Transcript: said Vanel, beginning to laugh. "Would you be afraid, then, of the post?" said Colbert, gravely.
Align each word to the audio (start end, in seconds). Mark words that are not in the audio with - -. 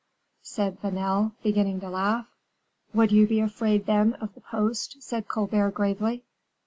said 0.41 0.79
Vanel, 0.81 1.33
beginning 1.43 1.79
to 1.79 1.87
laugh. 1.87 2.25
"Would 2.91 3.11
you 3.11 3.27
be 3.27 3.39
afraid, 3.39 3.85
then, 3.85 4.15
of 4.15 4.33
the 4.33 4.41
post?" 4.41 4.97
said 5.03 5.27
Colbert, 5.27 5.69
gravely. 5.75 6.23